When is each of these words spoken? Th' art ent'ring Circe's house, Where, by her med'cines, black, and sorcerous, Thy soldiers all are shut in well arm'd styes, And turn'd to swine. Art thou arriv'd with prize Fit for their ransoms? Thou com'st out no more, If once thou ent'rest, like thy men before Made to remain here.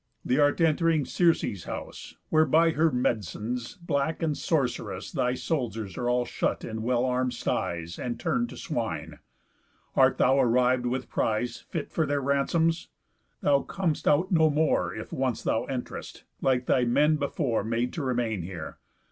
Th' 0.27 0.39
art 0.39 0.57
ent'ring 0.59 1.05
Circe's 1.05 1.65
house, 1.65 2.15
Where, 2.29 2.47
by 2.47 2.71
her 2.71 2.89
med'cines, 2.89 3.77
black, 3.79 4.23
and 4.23 4.35
sorcerous, 4.35 5.11
Thy 5.11 5.35
soldiers 5.35 5.95
all 5.95 6.21
are 6.21 6.25
shut 6.25 6.63
in 6.65 6.81
well 6.81 7.05
arm'd 7.05 7.35
styes, 7.35 7.99
And 7.99 8.19
turn'd 8.19 8.49
to 8.49 8.57
swine. 8.57 9.19
Art 9.95 10.17
thou 10.17 10.39
arriv'd 10.41 10.87
with 10.87 11.07
prize 11.07 11.65
Fit 11.69 11.91
for 11.91 12.07
their 12.07 12.19
ransoms? 12.19 12.87
Thou 13.41 13.61
com'st 13.61 14.07
out 14.07 14.31
no 14.31 14.49
more, 14.49 14.91
If 14.95 15.13
once 15.13 15.43
thou 15.43 15.67
ent'rest, 15.69 16.23
like 16.41 16.65
thy 16.65 16.83
men 16.83 17.17
before 17.17 17.63
Made 17.63 17.93
to 17.93 18.01
remain 18.01 18.41
here. 18.41 18.79